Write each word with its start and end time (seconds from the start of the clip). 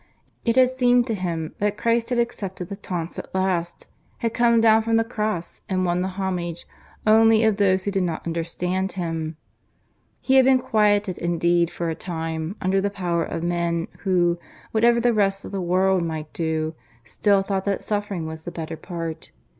It 0.43 0.55
had 0.55 0.71
seemed 0.71 1.05
to 1.05 1.13
him 1.13 1.53
that 1.59 1.77
Christ 1.77 2.09
had 2.09 2.17
accepted 2.17 2.69
the 2.69 2.75
taunts 2.75 3.19
at 3.19 3.35
last, 3.35 3.85
had 4.17 4.33
come 4.33 4.59
down 4.59 4.81
from 4.81 4.95
the 4.97 5.03
Cross 5.03 5.61
and 5.69 5.85
won 5.85 6.01
the 6.01 6.07
homage 6.17 6.65
only 7.05 7.43
of 7.43 7.57
those 7.57 7.83
who 7.83 7.91
did 7.91 8.01
not 8.01 8.25
understand 8.25 8.93
Him. 8.93 9.37
He 10.19 10.37
had 10.37 10.45
been 10.45 10.57
quieted 10.57 11.19
indeed 11.19 11.69
for 11.69 11.87
a 11.87 11.93
time, 11.93 12.55
under 12.59 12.81
the 12.81 12.89
power 12.89 13.23
of 13.23 13.43
men 13.43 13.89
who, 13.99 14.39
whatever 14.71 14.99
the 14.99 15.13
rest 15.13 15.45
of 15.45 15.51
the 15.51 15.61
world 15.61 16.01
might 16.01 16.33
do, 16.33 16.73
still 17.03 17.43
thought 17.43 17.65
that 17.65 17.83
suffering 17.83 18.25
was 18.25 18.41
the 18.43 18.51
better 18.51 18.75
part. 18.77 19.31